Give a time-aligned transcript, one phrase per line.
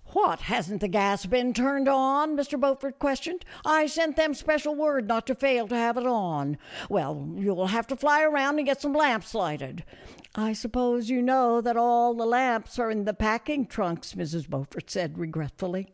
[0.12, 2.56] "What, has n't the gas been turned on?" Mr.
[2.60, 6.56] Beaufort questioned;" I sent them special word not to fail to have it on.
[6.88, 9.82] Well, you will have to fly around and get some lamps lighted."
[10.36, 14.88] "I suppose you know that all the lamps are in the packing trunks," Mrs Beaufort
[14.88, 15.88] said regretfully.